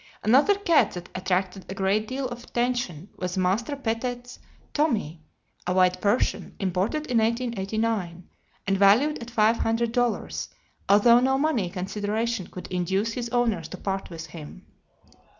Another 0.23 0.55
cat 0.55 0.93
that 0.93 1.09
attracted 1.13 1.63
a 1.71 1.75
great 1.75 2.07
deal 2.07 2.27
of 2.29 2.43
attention 2.43 3.09
was 3.17 3.37
Master 3.37 3.75
Pettet's 3.75 4.39
Tommy, 4.73 5.21
a 5.67 5.73
white 5.75 6.01
Persian, 6.01 6.55
imported 6.59 7.05
in 7.05 7.19
1889 7.19 8.27
and 8.65 8.77
valued 8.79 9.19
at 9.19 9.29
five 9.29 9.57
hundred 9.57 9.91
dollars, 9.91 10.49
although 10.89 11.19
no 11.19 11.37
money 11.37 11.69
consideration 11.69 12.47
could 12.47 12.65
induce 12.71 13.13
his 13.13 13.29
owners 13.29 13.67
to 13.67 13.77
part 13.77 14.09
with 14.09 14.25
him. 14.25 14.65